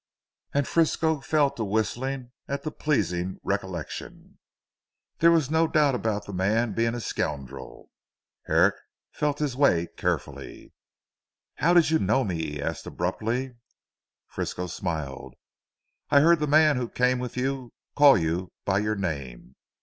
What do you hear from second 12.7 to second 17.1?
abruptly. Frisco smiled, "I heard the man who